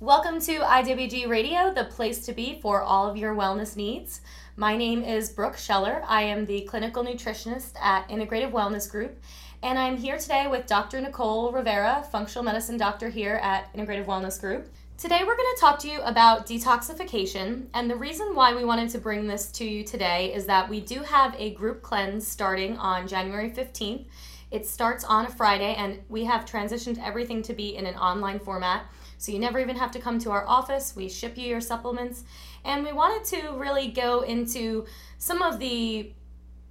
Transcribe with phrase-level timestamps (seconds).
[0.00, 4.20] Welcome to IWG Radio, the place to be for all of your wellness needs.
[4.54, 6.02] My name is Brooke Scheller.
[6.06, 9.18] I am the clinical nutritionist at Integrative Wellness Group,
[9.62, 11.00] and I'm here today with Dr.
[11.00, 14.68] Nicole Rivera, functional medicine doctor here at Integrative Wellness Group.
[14.98, 18.90] Today, we're going to talk to you about detoxification, and the reason why we wanted
[18.90, 22.76] to bring this to you today is that we do have a group cleanse starting
[22.76, 24.04] on January 15th.
[24.50, 28.40] It starts on a Friday, and we have transitioned everything to be in an online
[28.40, 28.84] format.
[29.18, 30.94] So you never even have to come to our office.
[30.94, 32.24] We ship you your supplements.
[32.64, 34.86] And we wanted to really go into
[35.18, 36.12] some of the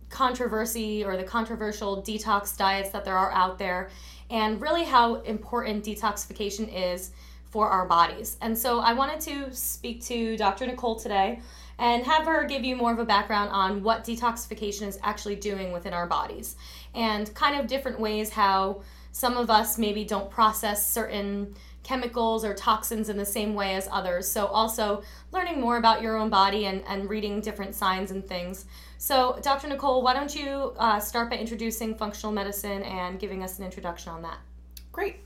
[0.10, 3.90] controversy or the controversial detox diets that there are out there
[4.30, 7.12] and really how important detoxification is
[7.46, 8.38] for our bodies.
[8.42, 10.68] And so I wanted to speak to Dr.
[10.68, 11.40] Nicole today
[11.80, 15.72] and have her give you more of a background on what detoxification is actually doing
[15.72, 16.56] within our bodies
[16.94, 18.82] and kind of different ways how
[19.12, 21.54] some of us maybe don't process certain
[21.86, 24.28] chemicals or toxins in the same way as others.
[24.28, 28.66] So, also learning more about your own body and, and reading different signs and things.
[28.98, 29.68] So, Dr.
[29.68, 34.12] Nicole, why don't you uh, start by introducing functional medicine and giving us an introduction
[34.12, 34.40] on that?
[34.92, 35.18] Great.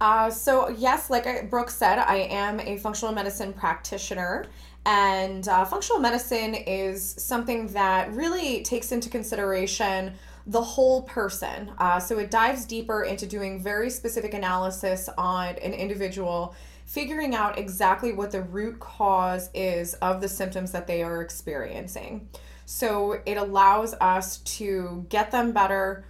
[0.00, 4.46] Uh, so, yes, like Brooke said, I am a functional medicine practitioner.
[4.86, 10.14] And uh, functional medicine is something that really takes into consideration
[10.50, 11.70] the whole person.
[11.78, 16.56] Uh, so it dives deeper into doing very specific analysis on an individual,
[16.86, 22.28] figuring out exactly what the root cause is of the symptoms that they are experiencing.
[22.64, 26.04] So it allows us to get them better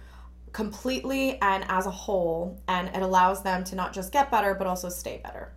[0.53, 4.65] completely and as a whole, and it allows them to not just get better, but
[4.65, 5.53] also stay better.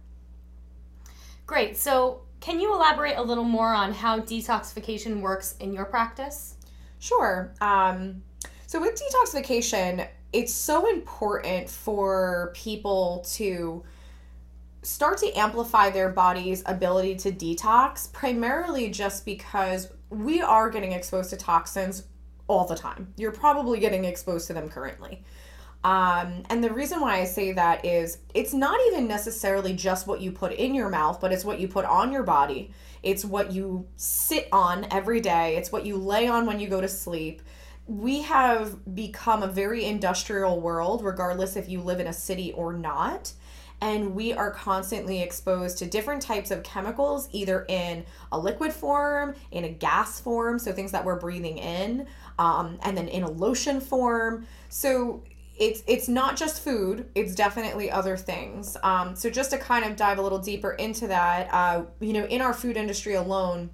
[1.46, 1.78] Great.
[1.78, 6.56] So, can you elaborate a little more on how detoxification works in your practice?
[6.98, 7.54] Sure.
[7.60, 8.22] Um,
[8.74, 13.84] so with detoxification, it's so important for people to
[14.82, 21.30] start to amplify their body's ability to detox, primarily just because we are getting exposed
[21.30, 22.08] to toxins
[22.48, 23.14] all the time.
[23.16, 25.22] You're probably getting exposed to them currently.
[25.84, 30.20] Um, and the reason why I say that is it's not even necessarily just what
[30.20, 32.72] you put in your mouth, but it's what you put on your body.
[33.04, 35.54] It's what you sit on every day.
[35.58, 37.40] It's what you lay on when you go to sleep
[37.86, 42.72] we have become a very industrial world, regardless if you live in a city or
[42.72, 43.32] not.
[43.80, 49.34] And we are constantly exposed to different types of chemicals, either in a liquid form,
[49.50, 52.06] in a gas form, so things that we're breathing in,
[52.38, 54.46] um, and then in a lotion form.
[54.70, 55.22] So
[55.58, 58.76] it's it's not just food; it's definitely other things.
[58.82, 62.24] Um, so just to kind of dive a little deeper into that, uh, you know,
[62.24, 63.70] in our food industry alone,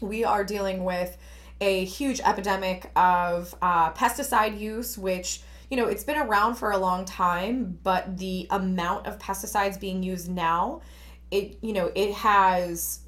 [0.00, 1.16] we are dealing with
[1.60, 6.78] a huge epidemic of uh, pesticide use, which you know it's been around for a
[6.78, 10.80] long time, but the amount of pesticides being used now,
[11.30, 13.00] it you know it has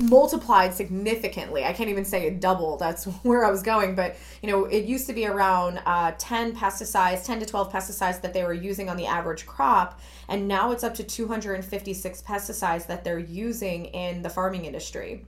[0.00, 1.64] multiplied significantly.
[1.64, 2.80] I can't even say it doubled.
[2.80, 3.94] That's where I was going.
[3.94, 8.20] But, you know, it used to be around uh, 10 pesticides, 10 to 12 pesticides
[8.22, 10.00] that they were using on the average crop.
[10.28, 15.26] And now it's up to 256 pesticides that they're using in the farming industry.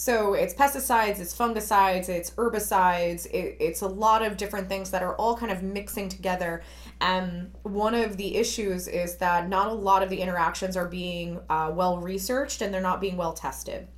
[0.00, 5.02] So it's pesticides, it's fungicides, it's herbicides, it, it's a lot of different things that
[5.02, 6.62] are all kind of mixing together.
[7.02, 11.38] And one of the issues is that not a lot of the interactions are being
[11.50, 13.88] uh, well researched and they're not being well tested.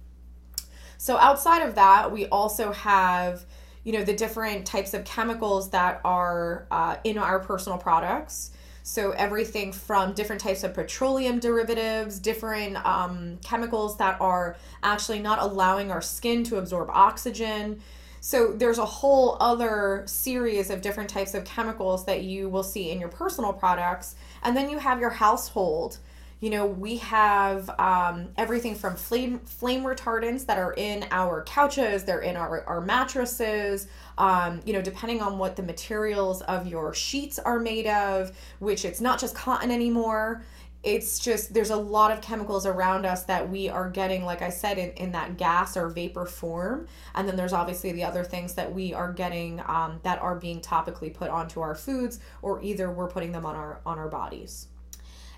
[0.98, 3.46] So outside of that, we also have
[3.84, 8.50] you know the different types of chemicals that are uh, in our personal products
[8.84, 15.38] so, everything from different types of petroleum derivatives, different um, chemicals that are actually not
[15.38, 17.80] allowing our skin to absorb oxygen.
[18.20, 22.90] So, there's a whole other series of different types of chemicals that you will see
[22.90, 24.16] in your personal products.
[24.42, 25.98] And then you have your household
[26.42, 32.02] you know, we have um, everything from flame flame retardants that are in our couches,
[32.02, 33.86] they're in our, our mattresses.
[34.18, 38.84] Um, you know, depending on what the materials of your sheets are made of, which
[38.84, 40.42] it's not just cotton anymore.
[40.82, 44.50] It's just there's a lot of chemicals around us that we are getting, like I
[44.50, 46.88] said, in, in that gas or vapor form.
[47.14, 50.60] And then there's obviously the other things that we are getting um, that are being
[50.60, 54.66] topically put onto our foods, or either we're putting them on our on our bodies.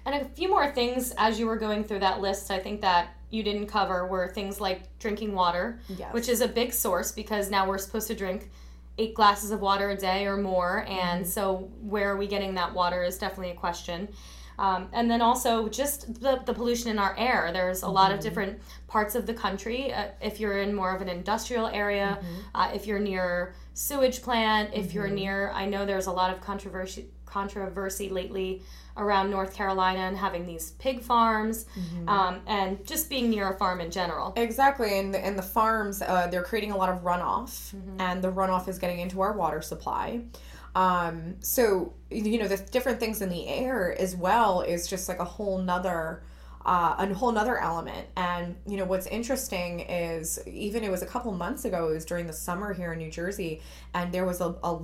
[0.06, 3.14] And a few more things as you were going through that list, I think that
[3.30, 6.12] you didn't cover were things like drinking water, yes.
[6.12, 8.50] which is a big source because now we're supposed to drink
[8.98, 10.84] eight glasses of water a day or more.
[10.88, 11.30] And mm-hmm.
[11.30, 14.08] so, where are we getting that water is definitely a question.
[14.56, 17.50] Um, and then also just the, the pollution in our air.
[17.52, 17.94] There's a mm-hmm.
[17.94, 18.28] lot of mm-hmm.
[18.28, 19.92] different parts of the country.
[19.92, 22.40] Uh, if you're in more of an industrial area, mm-hmm.
[22.54, 25.14] uh, if you're near sewage plant, if you're mm-hmm.
[25.16, 27.08] near, I know there's a lot of controversy
[27.38, 28.62] controversy lately
[28.96, 32.08] around North Carolina and having these pig farms Mm-hmm.
[32.08, 34.32] um, and just being near a farm in general.
[34.36, 38.00] Exactly, and and the farms uh, they're creating a lot of runoff, Mm-hmm.
[38.06, 40.06] and the runoff is getting into our water supply.
[40.76, 41.64] Um, so
[42.10, 45.58] you know the different things in the air as well is just like a whole
[45.72, 46.22] nother.
[46.66, 48.08] Uh, a whole nother element.
[48.16, 52.06] And you know what's interesting is even it was a couple months ago it was
[52.06, 53.60] during the summer here in new jersey
[53.92, 54.78] and there was a, a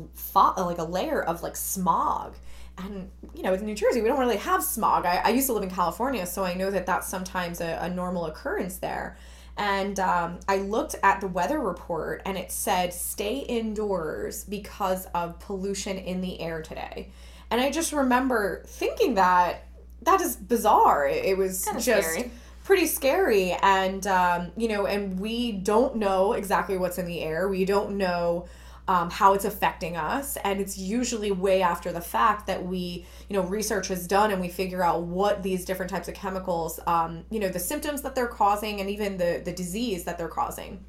[0.62, 2.34] like a layer of like smog.
[2.76, 5.06] And you know in new jersey we don't really have smog.
[5.06, 7.88] I, I used to live in california so i know that that's sometimes a, a
[7.88, 9.16] normal occurrence there.
[9.56, 15.38] And um, i looked at the weather report and it said stay indoors because of
[15.40, 17.08] pollution in the air today.
[17.50, 19.64] And i just remember thinking that
[20.02, 21.06] that is bizarre.
[21.06, 22.30] It, it was Kinda just scary.
[22.64, 23.52] pretty scary.
[23.62, 27.48] And um, you know and we don't know exactly what's in the air.
[27.48, 28.46] We don't know
[28.88, 30.36] um, how it's affecting us.
[30.42, 34.40] And it's usually way after the fact that we you know research is done and
[34.40, 38.14] we figure out what these different types of chemicals um, you know the symptoms that
[38.14, 40.84] they're causing and even the the disease that they're causing.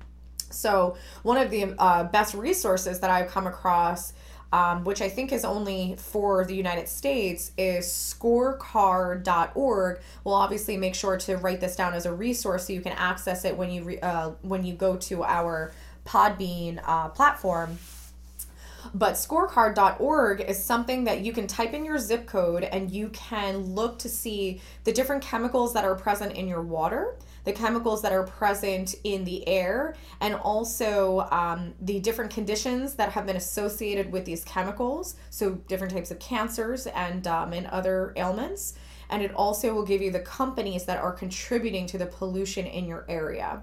[0.50, 4.14] So one of the uh, best resources that i've come across
[4.52, 10.00] um, which I think is only for the United States, is scorecard.org.
[10.24, 13.46] We'll obviously make sure to write this down as a resource so you can access
[13.46, 15.72] it when you re- uh, when you go to our
[16.06, 17.78] Podbean uh, platform.
[18.94, 23.76] But scorecard.org is something that you can type in your zip code and you can
[23.76, 28.12] look to see the different chemicals that are present in your water, the chemicals that
[28.12, 34.12] are present in the air, and also um, the different conditions that have been associated
[34.12, 35.16] with these chemicals.
[35.30, 38.76] So, different types of cancers and, um, and other ailments.
[39.10, 42.86] And it also will give you the companies that are contributing to the pollution in
[42.86, 43.62] your area.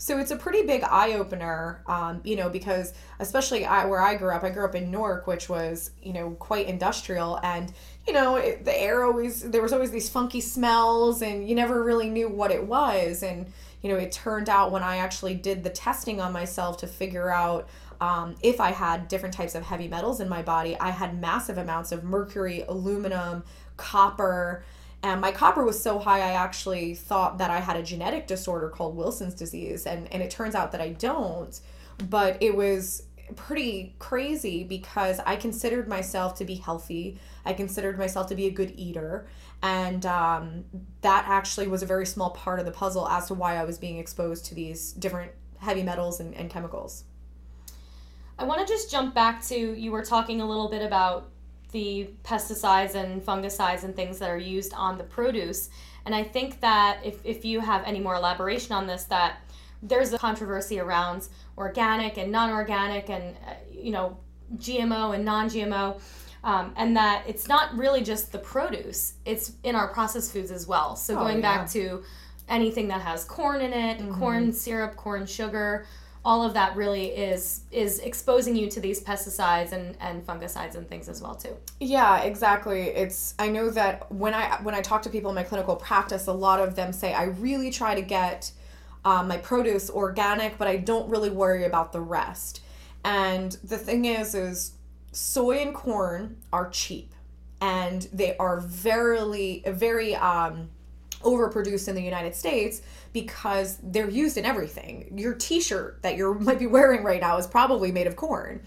[0.00, 4.14] So it's a pretty big eye opener, um, you know, because especially I, where I
[4.14, 7.70] grew up, I grew up in Newark, which was, you know, quite industrial, and
[8.06, 11.84] you know, it, the air always there was always these funky smells, and you never
[11.84, 13.52] really knew what it was, and
[13.82, 17.28] you know, it turned out when I actually did the testing on myself to figure
[17.28, 17.68] out
[18.00, 21.58] um, if I had different types of heavy metals in my body, I had massive
[21.58, 23.44] amounts of mercury, aluminum,
[23.76, 24.64] copper.
[25.02, 28.68] And my copper was so high, I actually thought that I had a genetic disorder
[28.68, 29.86] called Wilson's disease.
[29.86, 31.58] And, and it turns out that I don't.
[32.08, 33.04] But it was
[33.36, 37.18] pretty crazy because I considered myself to be healthy.
[37.44, 39.26] I considered myself to be a good eater.
[39.62, 40.64] And um,
[41.02, 43.78] that actually was a very small part of the puzzle as to why I was
[43.78, 47.04] being exposed to these different heavy metals and, and chemicals.
[48.38, 51.28] I want to just jump back to you were talking a little bit about
[51.72, 55.70] the pesticides and fungicides and things that are used on the produce.
[56.06, 59.38] And I think that if, if you have any more elaboration on this, that
[59.82, 64.16] there's a controversy around organic and non organic and, uh, you know,
[64.56, 66.00] GMO and non GMO.
[66.42, 70.66] Um, and that it's not really just the produce, it's in our processed foods as
[70.66, 70.96] well.
[70.96, 71.58] So Oh, going yeah.
[71.58, 72.02] back to
[72.48, 75.84] anything that has corn in it, corn syrup, corn sugar,
[76.24, 80.86] all of that really is is exposing you to these pesticides and, and fungicides and
[80.88, 81.56] things as well too.
[81.80, 82.88] Yeah, exactly.
[82.88, 86.26] It's I know that when I when I talk to people in my clinical practice,
[86.26, 88.52] a lot of them say I really try to get
[89.04, 92.60] um, my produce organic, but I don't really worry about the rest.
[93.02, 94.72] And the thing is, is
[95.12, 97.14] soy and corn are cheap,
[97.62, 100.68] and they are verily very um,
[101.22, 102.82] overproduced in the United States
[103.12, 105.12] because they're used in everything.
[105.16, 108.62] Your t-shirt that you might be wearing right now is probably made of corn.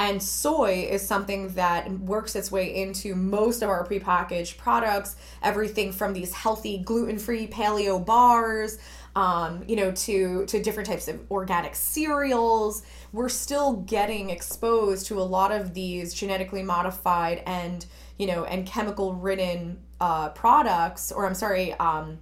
[0.00, 5.90] And soy is something that works its way into most of our prepackaged products, everything
[5.90, 8.78] from these healthy gluten-free paleo bars,
[9.16, 12.84] um, you know, to to different types of organic cereals.
[13.12, 17.84] We're still getting exposed to a lot of these genetically modified and
[18.18, 22.18] you know and chemical ridden uh, products, or I'm sorry, um,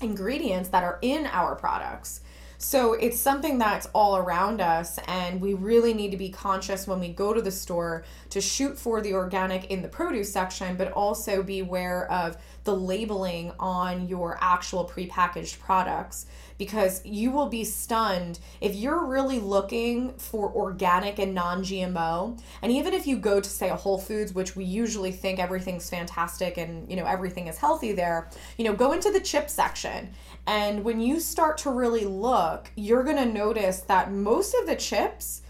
[0.00, 2.20] ingredients that are in our products.
[2.62, 7.00] So it's something that's all around us, and we really need to be conscious when
[7.00, 10.92] we go to the store to shoot for the organic in the produce section, but
[10.92, 16.26] also be aware of the labeling on your actual prepackaged products
[16.58, 22.38] because you will be stunned if you're really looking for organic and non GMO.
[22.60, 25.88] And even if you go to, say, a Whole Foods, which we usually think everything's
[25.88, 30.10] fantastic and, you know, everything is healthy there, you know, go into the chip section.
[30.46, 34.76] And when you start to really look, you're going to notice that most of the
[34.76, 35.40] chips,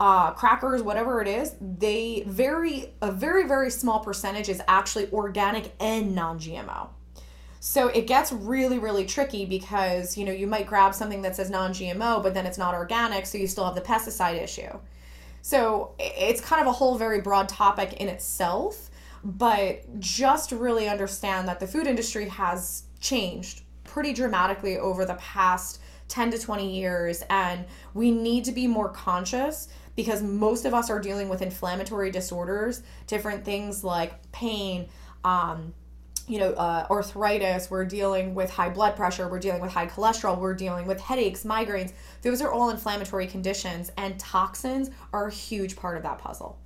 [0.00, 5.72] uh, crackers, whatever it is, they very, a very, very small percentage is actually organic
[5.78, 6.88] and non GMO.
[7.60, 11.50] So it gets really, really tricky because, you know, you might grab something that says
[11.50, 14.78] non GMO, but then it's not organic, so you still have the pesticide issue.
[15.42, 18.88] So it's kind of a whole very broad topic in itself.
[19.22, 25.78] but just really understand that the food industry has changed pretty dramatically over the past
[26.08, 30.90] 10 to 20 years and we need to be more conscious because most of us
[30.90, 34.88] are dealing with inflammatory disorders different things like pain
[35.24, 35.74] um,
[36.30, 40.38] you know, uh, arthritis, we're dealing with high blood pressure, we're dealing with high cholesterol,
[40.38, 41.92] we're dealing with headaches, migraines.
[42.22, 46.56] Those are all inflammatory conditions, and toxins are a huge part of that puzzle.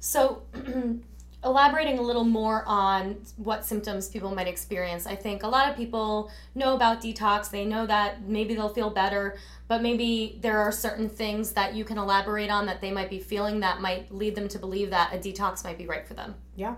[0.00, 0.42] So,
[1.46, 5.76] elaborating a little more on what symptoms people might experience, I think a lot of
[5.76, 9.38] people know about detox, they know that maybe they'll feel better,
[9.68, 13.18] but maybe there are certain things that you can elaborate on that they might be
[13.18, 16.34] feeling that might lead them to believe that a detox might be right for them.
[16.56, 16.74] Yeah.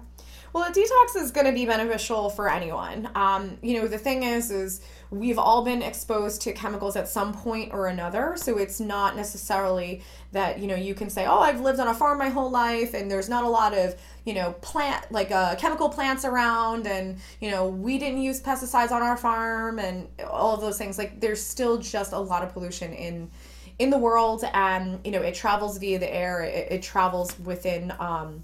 [0.53, 3.11] Well, a detox is going to be beneficial for anyone.
[3.15, 7.35] Um, you know, the thing is, is we've all been exposed to chemicals at some
[7.35, 8.35] point or another.
[8.37, 11.95] So it's not necessarily that, you know, you can say, oh, I've lived on a
[11.95, 13.95] farm my whole life and there's not a lot of,
[14.29, 18.91] you know, plant, like uh, chemical plants around and, you know, we didn't use pesticides
[18.91, 20.99] on our farm and all of those things.
[20.99, 23.31] Like there's still just a lot of pollution in
[23.79, 27.91] in the world and, you know, it travels via the air, it, it travels within,
[28.01, 28.43] um,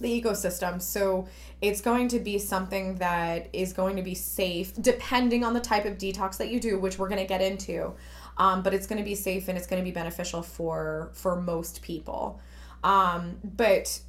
[0.00, 0.80] the ecosystem.
[0.80, 1.28] So
[1.60, 5.84] it's going to be something that is going to be safe depending on the type
[5.84, 7.92] of detox that you do, which we're going to get into.
[8.38, 11.38] Um, but it's going to be safe and it's going to be beneficial for for
[11.38, 12.40] most people.
[12.82, 14.00] Um, but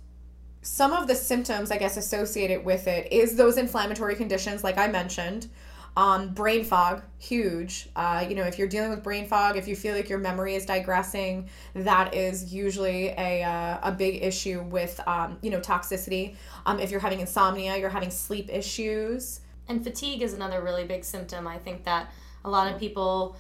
[0.67, 4.87] some of the symptoms, I guess, associated with it is those inflammatory conditions, like I
[4.87, 5.47] mentioned.
[5.95, 7.89] Um, brain fog, huge.
[7.95, 10.55] Uh, you know, if you're dealing with brain fog, if you feel like your memory
[10.55, 16.35] is digressing, that is usually a, uh, a big issue with, um, you know, toxicity.
[16.65, 19.39] Um, if you're having insomnia, you're having sleep issues.
[19.69, 21.47] And fatigue is another really big symptom.
[21.47, 22.11] I think that
[22.43, 23.37] a lot of people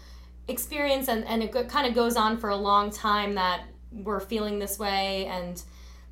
[0.47, 4.59] experience, and, and it kind of goes on for a long time that we're feeling
[4.59, 5.25] this way.
[5.25, 5.61] And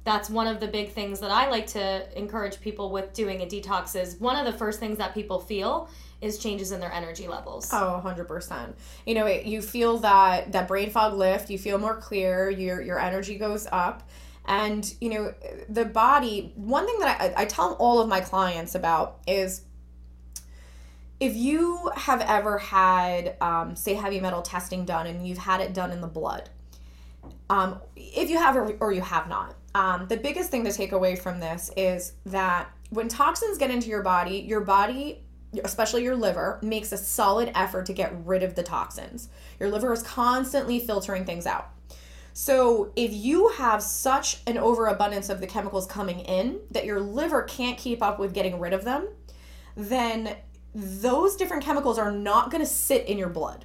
[0.06, 3.46] that's one of the big things that I like to encourage people with doing a
[3.46, 5.90] detox is one of the first things that people feel
[6.22, 7.70] is changes in their energy levels.
[7.74, 8.74] Oh, 100%.
[9.08, 12.82] You know, it, you feel that that brain fog lift, you feel more clear, your
[12.82, 14.08] your energy goes up.
[14.48, 15.34] And, you know,
[15.70, 19.64] the body, one thing that I, I tell all of my clients about is
[21.20, 25.74] if you have ever had, um, say, heavy metal testing done and you've had it
[25.74, 26.50] done in the blood,
[27.50, 30.92] um, if you have or, or you have not, um, the biggest thing to take
[30.92, 35.22] away from this is that when toxins get into your body, your body
[35.64, 39.30] especially your liver, makes a solid effort to get rid of the toxins.
[39.60, 41.70] Your liver is constantly filtering things out.
[42.34, 47.44] So, if you have such an overabundance of the chemicals coming in that your liver
[47.44, 49.08] can't keep up with getting rid of them,
[49.78, 50.36] then
[50.74, 53.64] those different chemicals are not going to sit in your blood.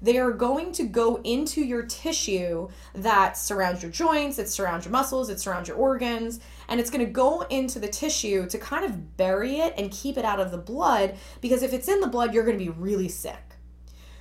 [0.00, 4.92] They are going to go into your tissue that surrounds your joints, it surrounds your
[4.92, 8.84] muscles, it surrounds your organs, and it's going to go into the tissue to kind
[8.84, 12.06] of bury it and keep it out of the blood because if it's in the
[12.06, 13.36] blood, you're going to be really sick.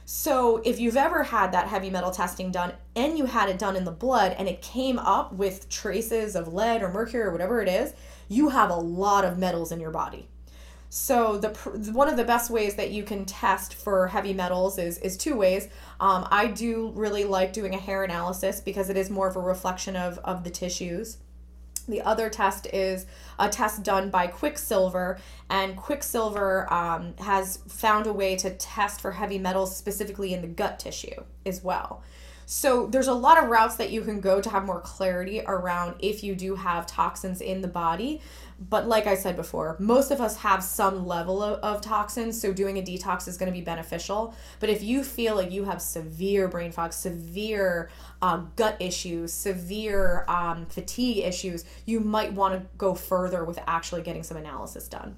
[0.09, 3.75] So, if you've ever had that heavy metal testing done and you had it done
[3.75, 7.61] in the blood and it came up with traces of lead or mercury or whatever
[7.61, 7.93] it is,
[8.29, 10.29] you have a lot of metals in your body.
[10.89, 11.49] So the
[11.91, 15.35] one of the best ways that you can test for heavy metals is is two
[15.35, 15.67] ways.
[15.99, 19.41] Um, I do really like doing a hair analysis because it is more of a
[19.41, 21.17] reflection of of the tissues.
[21.89, 23.05] The other test is
[23.39, 29.11] a test done by Quicksilver, and Quicksilver um, has found a way to test for
[29.11, 32.03] heavy metals specifically in the gut tissue as well.
[32.49, 35.95] So there's a lot of routes that you can go to have more clarity around
[35.99, 38.21] if you do have toxins in the body.
[38.59, 42.51] But like I said before, most of us have some level of, of toxins, so
[42.51, 44.33] doing a detox is going to be beneficial.
[44.59, 50.25] But if you feel like you have severe brain fog, severe uh, gut issues, severe
[50.27, 55.15] um, fatigue issues, you might want to go further with actually getting some analysis done.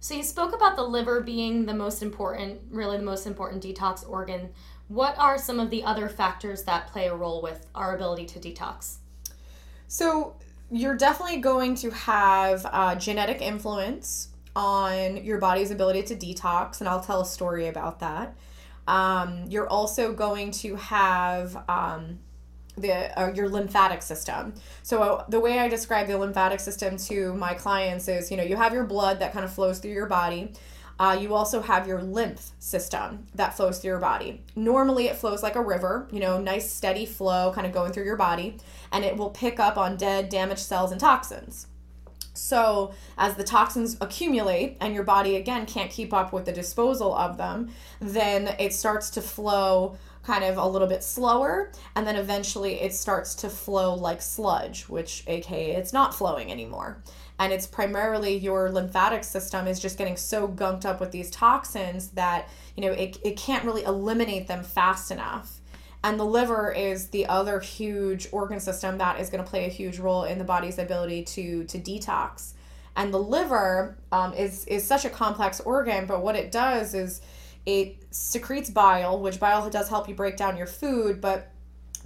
[0.00, 4.08] So you spoke about the liver being the most important, really the most important detox
[4.08, 4.50] organ.
[4.88, 8.40] What are some of the other factors that play a role with our ability to
[8.40, 8.96] detox?
[9.86, 10.36] So
[10.70, 16.88] you're definitely going to have uh, genetic influence on your body's ability to detox, and
[16.88, 18.36] I'll tell a story about that.
[18.86, 22.18] Um, you're also going to have um,
[22.76, 24.54] the uh, your lymphatic system.
[24.82, 28.42] So uh, the way I describe the lymphatic system to my clients is, you know,
[28.42, 30.52] you have your blood that kind of flows through your body.
[30.98, 34.42] Uh, you also have your lymph system that flows through your body.
[34.56, 38.04] Normally, it flows like a river, you know, nice steady flow kind of going through
[38.04, 38.56] your body,
[38.90, 41.68] and it will pick up on dead, damaged cells and toxins.
[42.34, 47.14] So, as the toxins accumulate and your body again can't keep up with the disposal
[47.14, 52.14] of them, then it starts to flow kind of a little bit slower and then
[52.14, 57.02] eventually it starts to flow like sludge, which aka it's not flowing anymore.
[57.38, 62.08] And it's primarily your lymphatic system is just getting so gunked up with these toxins
[62.10, 65.60] that, you know, it, it can't really eliminate them fast enough.
[66.02, 69.68] And the liver is the other huge organ system that is going to play a
[69.68, 72.52] huge role in the body's ability to to detox.
[72.96, 77.20] And the liver um, is is such a complex organ but what it does is
[77.66, 81.50] it secretes bile which bile does help you break down your food but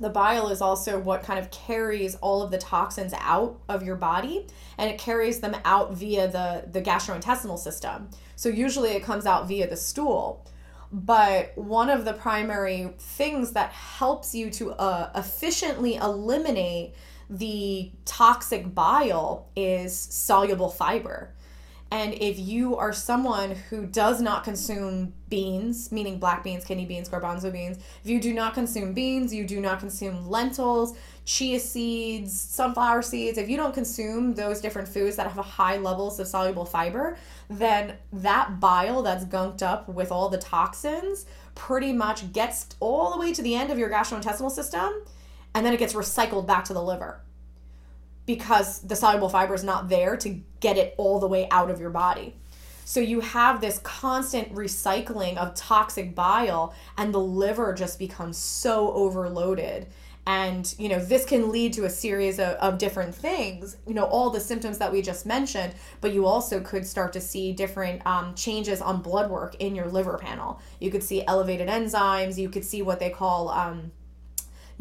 [0.00, 3.96] the bile is also what kind of carries all of the toxins out of your
[3.96, 4.46] body
[4.78, 9.46] and it carries them out via the the gastrointestinal system so usually it comes out
[9.46, 10.44] via the stool
[10.92, 16.94] but one of the primary things that helps you to uh, efficiently eliminate
[17.30, 21.32] the toxic bile is soluble fiber.
[21.92, 27.06] And if you are someone who does not consume beans, meaning black beans, kidney beans,
[27.06, 30.96] garbanzo beans, if you do not consume beans, you do not consume lentils,
[31.26, 36.18] chia seeds, sunflower seeds, if you don't consume those different foods that have high levels
[36.18, 37.18] of soluble fiber,
[37.50, 43.18] then that bile that's gunked up with all the toxins pretty much gets all the
[43.18, 44.90] way to the end of your gastrointestinal system
[45.54, 47.20] and then it gets recycled back to the liver
[48.26, 51.80] because the soluble fiber is not there to get it all the way out of
[51.80, 52.36] your body.
[52.84, 58.92] So you have this constant recycling of toxic bile, and the liver just becomes so
[58.92, 59.86] overloaded.
[60.26, 64.04] And you know this can lead to a series of, of different things you know
[64.04, 68.06] all the symptoms that we just mentioned but you also could start to see different
[68.06, 70.60] um, changes on blood work in your liver panel.
[70.78, 72.38] You could see elevated enzymes.
[72.38, 73.90] You could see what they call um,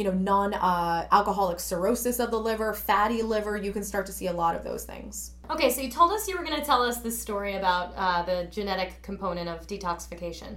[0.02, 4.12] you know non uh, alcoholic cirrhosis of the liver fatty liver you can start to
[4.12, 6.66] see a lot of those things okay so you told us you were going to
[6.66, 10.56] tell us this story about uh, the genetic component of detoxification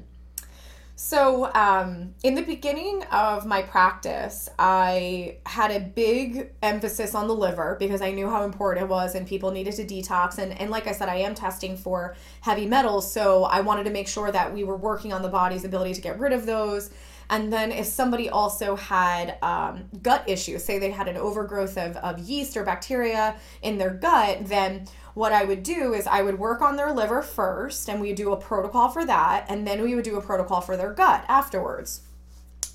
[0.97, 7.35] so, um, in the beginning of my practice, I had a big emphasis on the
[7.35, 10.39] liver because I knew how important it was and people needed to detox.
[10.39, 13.11] And, and like I said, I am testing for heavy metals.
[13.11, 16.01] So, I wanted to make sure that we were working on the body's ability to
[16.01, 16.91] get rid of those.
[17.31, 21.97] And then, if somebody also had um, gut issues, say they had an overgrowth of,
[21.97, 26.39] of yeast or bacteria in their gut, then what I would do is I would
[26.39, 29.95] work on their liver first, and we do a protocol for that, and then we
[29.95, 32.03] would do a protocol for their gut afterwards.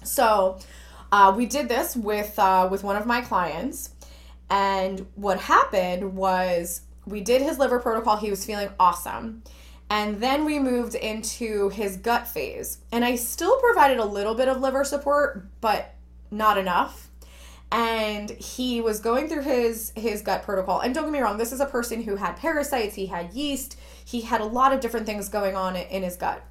[0.03, 0.59] So
[1.11, 3.91] uh, we did this with uh, with one of my clients,
[4.49, 8.17] and what happened was we did his liver protocol.
[8.17, 9.43] He was feeling awesome.
[9.89, 12.79] And then we moved into his gut phase.
[12.91, 15.95] And I still provided a little bit of liver support, but
[16.29, 17.09] not enough.
[17.71, 20.79] And he was going through his his gut protocol.
[20.79, 23.77] And don't get me wrong this is a person who had parasites he had yeast
[24.03, 26.43] he had a lot of different things going on in his gut.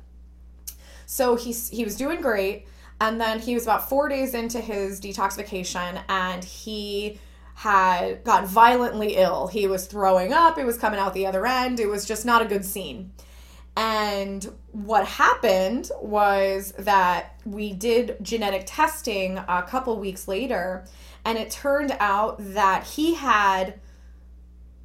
[1.07, 2.67] So he's he was doing great.
[3.01, 7.19] And then he was about four days into his detoxification and he
[7.55, 9.49] had got violently ill.
[9.49, 12.43] He was throwing up it was coming out the other end it was just not
[12.43, 13.13] a good scene
[13.77, 20.85] and what happened was that we did genetic testing a couple weeks later
[21.25, 23.79] and it turned out that he had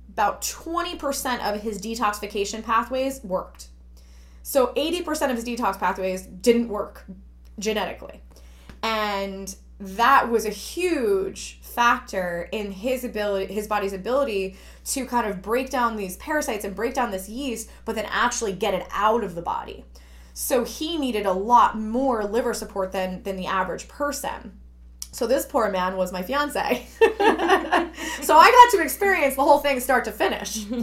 [0.10, 3.70] about 20% of his detoxification pathways worked.
[4.44, 7.06] So 80% of his detox pathways didn't work
[7.58, 8.22] genetically.
[8.84, 14.56] And that was a huge factor in his ability his body's ability
[14.86, 18.54] to kind of break down these parasites and break down this yeast but then actually
[18.54, 19.84] get it out of the body
[20.34, 24.52] so he needed a lot more liver support than than the average person
[25.14, 26.88] so this poor man was my fiance.
[28.22, 30.66] so I got to experience the whole thing start to finish.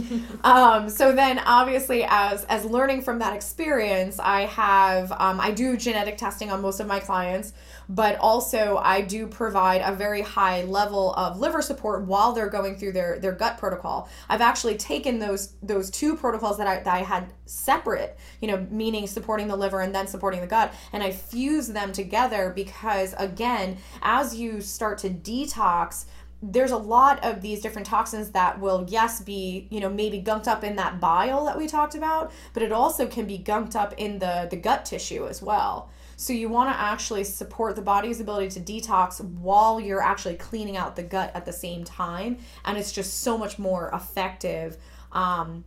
[0.43, 5.77] Um, so then obviously as as learning from that experience, I have um, I do
[5.77, 7.53] genetic testing on most of my clients
[7.91, 12.77] but also I do provide a very high level of liver support while they're going
[12.77, 14.07] through their their gut protocol.
[14.29, 18.65] I've actually taken those those two protocols that I that I had separate, you know,
[18.71, 23.13] meaning supporting the liver and then supporting the gut, and I fuse them together because
[23.17, 26.05] again, as you start to detox
[26.41, 30.47] there's a lot of these different toxins that will yes be you know maybe gunked
[30.47, 33.93] up in that bile that we talked about but it also can be gunked up
[33.97, 35.89] in the the gut tissue as well
[36.21, 40.77] so you want to actually support the body's ability to detox while you're actually cleaning
[40.77, 42.37] out the gut at the same time.
[42.63, 44.77] And it's just so much more effective.
[45.11, 45.63] Um,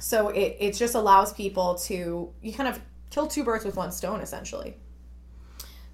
[0.00, 3.92] so it, it just allows people to, you kind of kill two birds with one
[3.92, 4.76] stone essentially.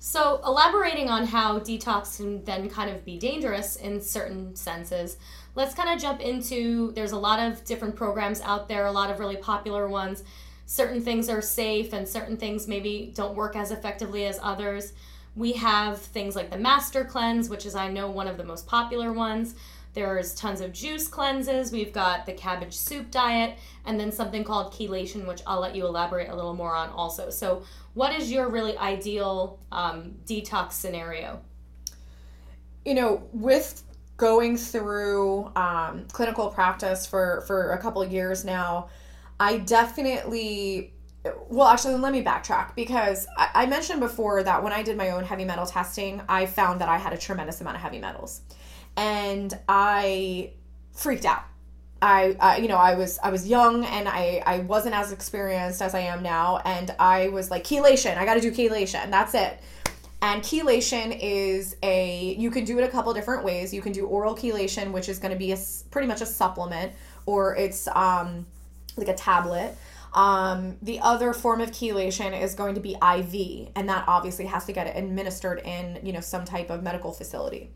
[0.05, 5.17] So, elaborating on how detox can then kind of be dangerous in certain senses,
[5.55, 9.13] let's kind of jump into there's a lot of different programs out there, a lot
[9.13, 10.25] of really popular ones.
[10.67, 14.93] Certain things are safe and certain things maybe don't work as effectively as others.
[15.37, 18.67] We have things like the Master Cleanse, which is, I know, one of the most
[18.67, 19.55] popular ones.
[19.95, 21.71] There's tons of juice cleanses.
[21.71, 25.87] We've got the cabbage soup diet, and then something called chelation, which I'll let you
[25.87, 27.29] elaborate a little more on also.
[27.29, 27.63] So,
[27.95, 31.43] what is your really ideal um, detox scenario?
[32.85, 33.83] You know, with
[34.17, 38.89] going through um, clinical practice for for a couple years now,
[39.39, 40.95] I definitely
[41.49, 45.11] well actually let me backtrack because I, I, mentioned before that when i did my
[45.11, 48.41] own heavy metal testing i found that i had a tremendous amount of heavy metals
[48.97, 50.53] and i
[50.93, 51.45] freaked out.
[52.01, 55.81] I, I you know i was i was young and i i wasn't as experienced
[55.81, 56.61] as i am now.
[56.65, 59.61] And i was like chelation i got to do chelation that's it.
[60.21, 63.73] And chelation is a you can do it a couple different ways.
[63.75, 65.59] You can do oral chelation which is going to be a
[65.91, 66.93] pretty much a supplement
[67.27, 68.47] or it's um
[68.97, 69.77] like a tablet.
[70.15, 74.67] Um, the other form of chelation is going to be IV, and that obviously has
[74.67, 77.71] to get administered in you know some type of medical facility.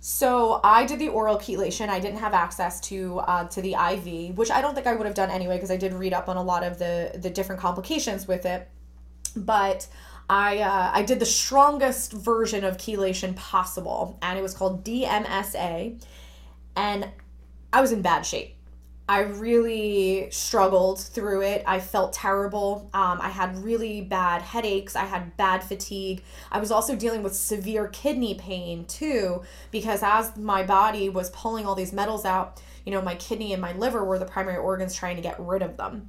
[0.00, 1.88] So I did the oral chelation.
[1.88, 5.06] I didn't have access to uh, to the IV, which I don't think I would
[5.06, 7.60] have done anyway because I did read up on a lot of the the different
[7.60, 8.68] complications with it.
[9.34, 9.88] But
[10.30, 16.00] I uh, I did the strongest version of chelation possible, and it was called DMSA,
[16.76, 17.08] and
[17.72, 18.54] I was in bad shape.
[19.08, 21.64] I really struggled through it.
[21.66, 22.90] I felt terrible.
[22.92, 24.94] Um, I had really bad headaches.
[24.94, 26.22] I had bad fatigue.
[26.52, 31.64] I was also dealing with severe kidney pain too, because as my body was pulling
[31.64, 34.94] all these metals out, you know, my kidney and my liver were the primary organs
[34.94, 36.08] trying to get rid of them.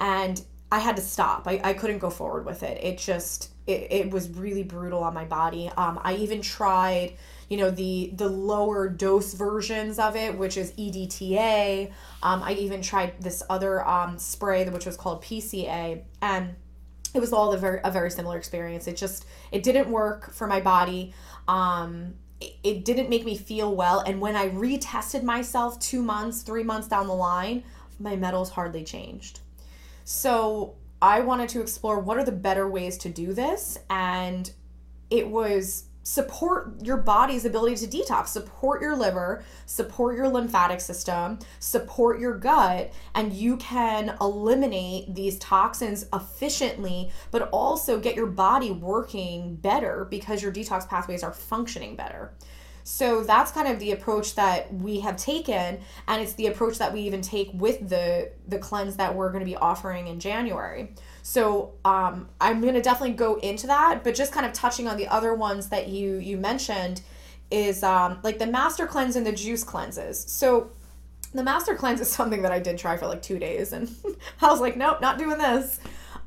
[0.00, 1.46] And I had to stop.
[1.46, 2.82] I, I couldn't go forward with it.
[2.82, 5.70] It just, it, it was really brutal on my body.
[5.76, 7.14] Um, I even tried
[7.50, 12.80] you know the the lower dose versions of it which is edta um, i even
[12.80, 16.54] tried this other um, spray which was called pca and
[17.14, 18.86] it was all a very, a very similar experience.
[18.86, 21.12] It just it didn't work for my body.
[21.48, 26.40] Um, it, it didn't make me feel well and when i retested myself two months
[26.42, 27.62] three months down the line
[27.98, 29.40] my metals hardly changed.
[30.04, 34.50] So i wanted to explore what are the better ways to do this and
[35.10, 41.38] it was support your body's ability to detox, support your liver, support your lymphatic system,
[41.60, 48.72] support your gut, and you can eliminate these toxins efficiently, but also get your body
[48.72, 52.32] working better because your detox pathways are functioning better.
[52.82, 56.92] So that's kind of the approach that we have taken, and it's the approach that
[56.92, 60.92] we even take with the the cleanse that we're going to be offering in January.
[61.22, 64.96] So um, I'm going to definitely go into that, but just kind of touching on
[64.96, 67.02] the other ones that you you mentioned
[67.50, 70.24] is um, like the master cleanse and the juice cleanses.
[70.28, 70.70] So
[71.34, 73.90] the master cleanse is something that I did try for like two days, and
[74.42, 75.78] I was like, nope, not doing this.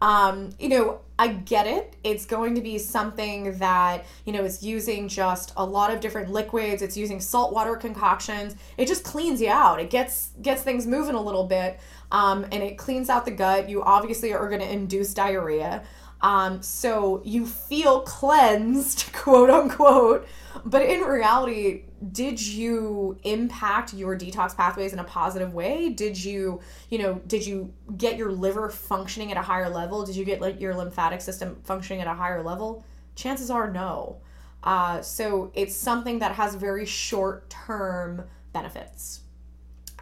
[0.02, 1.96] Um, you know, I get it.
[2.04, 6.32] It's going to be something that, you know, it's using just a lot of different
[6.32, 6.82] liquids.
[6.82, 8.56] It's using saltwater concoctions.
[8.78, 9.80] It just cleans you out.
[9.80, 11.80] It gets gets things moving a little bit.
[12.12, 13.70] Um, and it cleans out the gut.
[13.70, 15.84] You obviously are going to induce diarrhea.
[16.24, 20.28] Um, so you feel cleansed, quote unquote.
[20.66, 25.90] But in reality, did you impact your detox pathways in a positive way?
[25.90, 30.06] Did you, you know, did you get your liver functioning at a higher level?
[30.06, 32.86] Did you get like your lymphatic system functioning at a higher level?
[33.16, 34.18] Chances are no.
[34.64, 39.22] Uh, so it's something that has very short term benefits.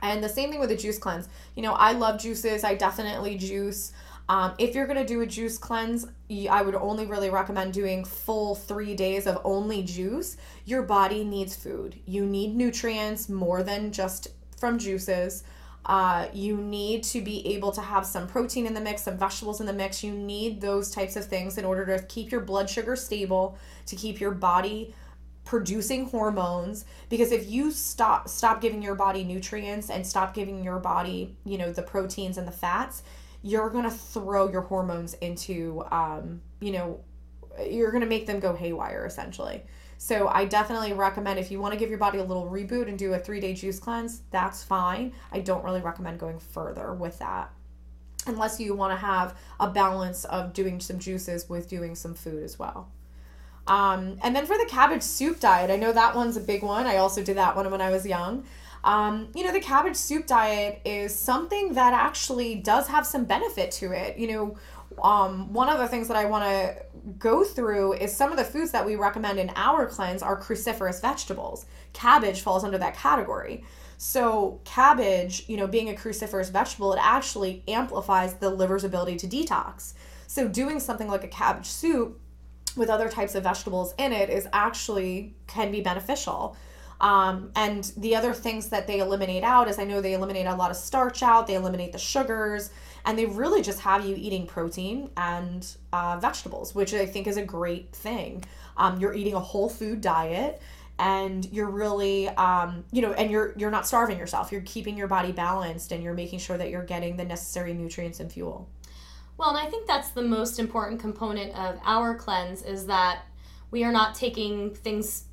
[0.04, 1.30] And the same thing with the juice cleanse.
[1.56, 2.64] You know, I love juices.
[2.64, 3.94] I definitely juice.
[4.32, 6.08] Um, if you're gonna do a juice cleanse,
[6.50, 10.38] I would only really recommend doing full three days of only juice.
[10.64, 12.00] Your body needs food.
[12.06, 15.44] You need nutrients more than just from juices.
[15.86, 19.60] Uh, you need to be able to have some protein in the mix, some vegetables
[19.60, 20.02] in the mix.
[20.02, 23.98] You need those types of things in order to keep your blood sugar stable, to
[23.98, 24.96] keep your body
[25.44, 30.78] producing hormones because if you stop stop giving your body nutrients and stop giving your
[30.78, 33.02] body you know the proteins and the fats
[33.44, 37.00] you're going to throw your hormones into, um, you know,
[37.70, 39.64] you're going to make them go haywire essentially.
[39.98, 42.98] So I definitely recommend if you want to give your body a little reboot and
[42.98, 45.14] do a three day juice cleanse, that's fine.
[45.32, 47.52] I don't really recommend going further with that
[48.28, 52.44] unless you want to have a balance of doing some juices with doing some food
[52.44, 52.90] as well.
[53.68, 56.88] Um, and then for the cabbage soup diet, I know that one's a big one.
[56.88, 58.44] I also did that one when I was young.
[58.84, 63.72] Um, you know, the cabbage soup diet is something that actually does have some benefit
[63.74, 64.18] to it.
[64.18, 64.58] You know,
[65.04, 66.84] um, one of the things that I want to
[67.18, 71.02] go through is some of the foods that we recommend in our cleanse are cruciferous
[71.02, 71.66] vegetables.
[71.94, 73.64] Cabbage falls under that category.
[73.98, 79.28] So, cabbage, you know, being a cruciferous vegetable, it actually amplifies the liver's ability to
[79.28, 79.94] detox.
[80.26, 82.20] So, doing something like a cabbage soup
[82.76, 86.58] with other types of vegetables in it is actually can be beneficial.
[87.02, 90.56] Um, and the other things that they eliminate out is I know they eliminate a
[90.56, 92.70] lot of starch out, they eliminate the sugars,
[93.06, 97.38] and they really just have you eating protein and uh, vegetables, which I think is
[97.38, 98.46] a great thing.
[98.78, 100.62] Um, you're eating a whole food diet
[101.00, 105.08] and you're really um, you know and you're you're not starving yourself you're keeping your
[105.08, 108.70] body balanced and you're making sure that you're getting the necessary nutrients and fuel
[109.38, 113.24] well and i think that's the most important component of our cleanse is that
[113.72, 115.24] we are not taking things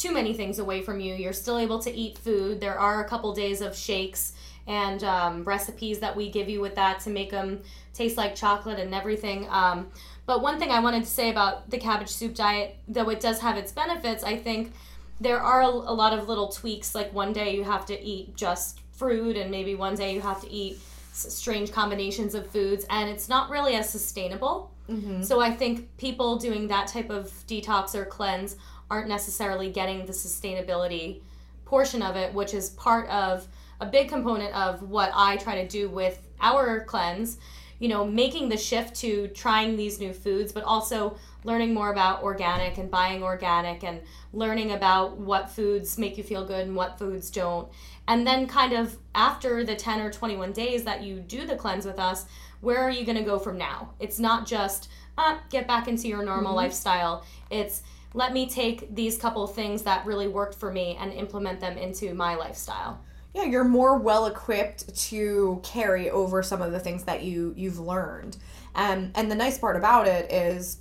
[0.00, 3.08] too many things away from you you're still able to eat food there are a
[3.08, 4.32] couple days of shakes
[4.66, 7.60] and um, recipes that we give you with that to make them
[7.92, 9.88] taste like chocolate and everything um,
[10.26, 13.40] but one thing i wanted to say about the cabbage soup diet though it does
[13.40, 14.72] have its benefits i think
[15.20, 16.94] there are a, a lot of little tweaks.
[16.94, 20.40] Like one day you have to eat just fruit, and maybe one day you have
[20.40, 20.78] to eat
[21.12, 24.70] strange combinations of foods, and it's not really as sustainable.
[24.88, 25.22] Mm-hmm.
[25.22, 28.56] So I think people doing that type of detox or cleanse
[28.90, 31.20] aren't necessarily getting the sustainability
[31.64, 33.46] portion of it, which is part of
[33.80, 37.38] a big component of what I try to do with our cleanse.
[37.78, 42.22] You know, making the shift to trying these new foods, but also learning more about
[42.22, 44.02] organic and buying organic and
[44.34, 47.68] learning about what foods make you feel good and what foods don't.
[48.06, 51.86] And then, kind of after the 10 or 21 days that you do the cleanse
[51.86, 52.26] with us,
[52.60, 53.94] where are you going to go from now?
[53.98, 56.56] It's not just uh, get back into your normal mm-hmm.
[56.56, 57.24] lifestyle.
[57.50, 57.82] It's
[58.14, 62.14] let me take these couple things that really worked for me and implement them into
[62.14, 63.00] my lifestyle.
[63.34, 67.78] Yeah you're more well equipped to carry over some of the things that you you've
[67.78, 68.36] learned.
[68.74, 70.78] And and the nice part about it is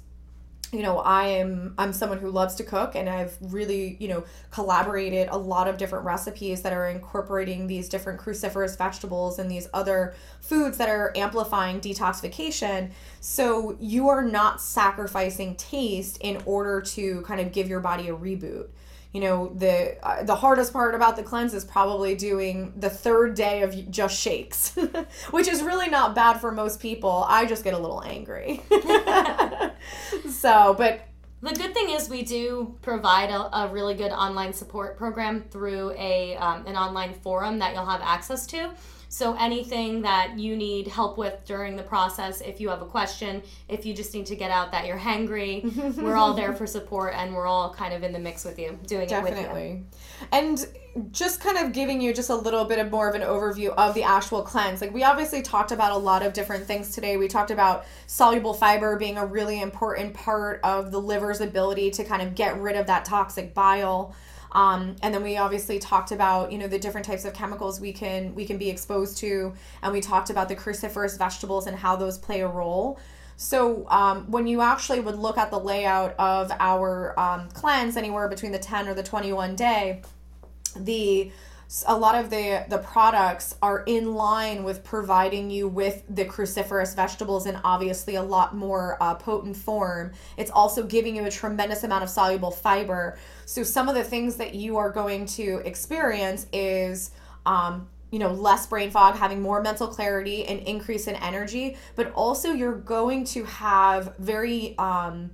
[0.72, 4.24] you know i am i'm someone who loves to cook and i've really you know
[4.52, 9.68] collaborated a lot of different recipes that are incorporating these different cruciferous vegetables and these
[9.74, 12.92] other foods that are amplifying detoxification.
[13.20, 18.16] So you are not sacrificing taste in order to kind of give your body a
[18.16, 18.68] reboot
[19.14, 23.34] you know the uh, the hardest part about the cleanse is probably doing the third
[23.34, 24.76] day of just shakes
[25.32, 27.26] which is really not bad for most people.
[27.28, 28.62] I just get a little angry.
[30.30, 31.02] So but
[31.42, 35.92] the good thing is we do provide a, a really good online support program through
[35.98, 38.72] a um, an online forum that you'll have access to
[39.10, 43.42] so anything that you need help with during the process, if you have a question,
[43.68, 45.64] if you just need to get out that you're hangry,
[45.98, 48.78] we're all there for support and we're all kind of in the mix with you,
[48.86, 49.42] doing Definitely.
[49.42, 49.86] it with you.
[50.30, 50.70] Definitely.
[51.02, 53.70] And just kind of giving you just a little bit of more of an overview
[53.70, 54.80] of the actual cleanse.
[54.80, 57.18] Like we obviously talked about a lot of different things today.
[57.18, 62.04] We talked about soluble fiber being a really important part of the liver's ability to
[62.04, 64.14] kind of get rid of that toxic bile.
[64.52, 67.94] Um, and then we obviously talked about you know the different types of chemicals we
[67.94, 71.96] can we can be exposed to, and we talked about the cruciferous vegetables and how
[71.96, 73.00] those play a role.
[73.38, 78.28] So um, when you actually would look at the layout of our um, cleanse, anywhere
[78.28, 80.02] between the 10 or the 21 day,
[80.76, 81.32] the
[81.88, 86.96] a lot of the the products are in line with providing you with the cruciferous
[86.96, 90.12] vegetables in obviously a lot more uh, potent form.
[90.36, 93.20] It's also giving you a tremendous amount of soluble fiber.
[93.46, 97.12] So some of the things that you are going to experience is
[97.46, 102.12] um, you know less brain fog having more mental clarity and increase in energy but
[102.14, 105.30] also you're going to have very um,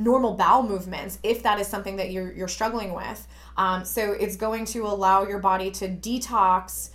[0.00, 3.26] normal bowel movements if that is something that you're, you're struggling with.
[3.56, 6.90] Um, so it's going to allow your body to detox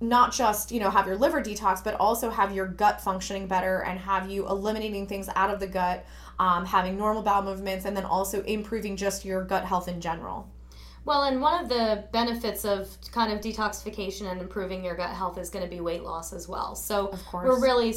[0.00, 3.82] not just you know have your liver detox but also have your gut functioning better
[3.84, 6.04] and have you eliminating things out of the gut
[6.38, 10.50] um, having normal bowel movements and then also improving just your gut health in general.
[11.06, 15.38] Well and one of the benefits of kind of detoxification and improving your gut health
[15.38, 16.74] is going to be weight loss as well.
[16.74, 17.94] So we're really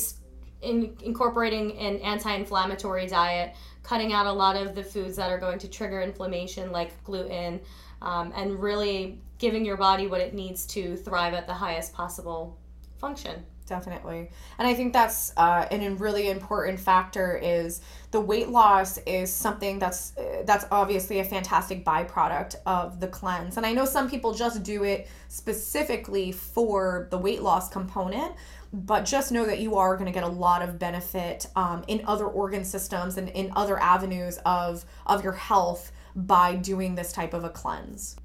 [0.62, 5.60] in, incorporating an anti-inflammatory diet cutting out a lot of the foods that are going
[5.60, 7.60] to trigger inflammation like gluten
[8.02, 12.58] um, and really giving your body what it needs to thrive at the highest possible
[12.98, 13.43] function.
[13.69, 14.32] Definitely.
[14.58, 19.78] And i think that's uh, an really important factor is the weight loss is something
[19.78, 23.58] that's uh, that's obviously a fantastic byproduct of the cleanse.
[23.58, 28.34] And i know some people just do it specifically for the weight loss component
[28.71, 32.03] but just know that you are going to get a lot of benefit um, in
[32.05, 37.34] other organ systems and in other avenues of of your health by doing this type
[37.34, 38.15] of a cleanse.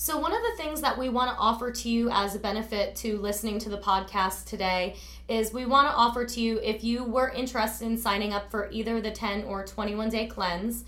[0.00, 2.94] So, one of the things that we want to offer to you as a benefit
[2.96, 4.94] to listening to the podcast today
[5.28, 8.70] is we want to offer to you if you were interested in signing up for
[8.70, 10.84] either the 10 or 21 day cleanse,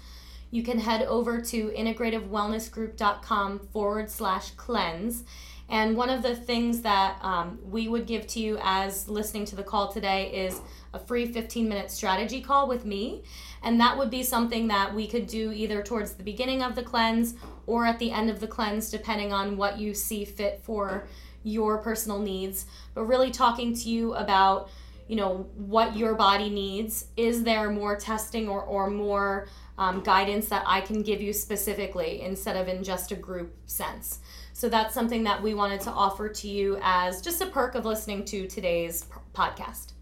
[0.53, 5.25] you can head over to integrativewellnessgroup.com forward slash cleanse
[5.71, 9.57] And one of the things that um, we would give to you as listening to
[9.57, 10.61] the call today is
[10.93, 13.23] a free 15 minute strategy call with me.
[13.63, 16.83] And that would be something that we could do either towards the beginning of the
[16.83, 17.35] cleanse
[17.67, 21.07] or at the end of the cleanse, depending on what you see fit for
[21.45, 22.67] your personal needs.
[22.95, 24.71] But really talking to you about,
[25.07, 27.07] you know, what your body needs.
[27.17, 29.47] Is there more testing or, or more
[29.79, 34.19] um, guidance that I can give you specifically instead of in just a group sense?
[34.61, 37.87] So that's something that we wanted to offer to you as just a perk of
[37.87, 39.95] listening to today's podcast.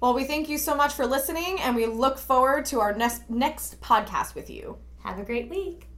[0.00, 3.30] Well, we thank you so much for listening and we look forward to our next
[3.30, 4.76] next podcast with you.
[5.04, 5.91] Have a great week.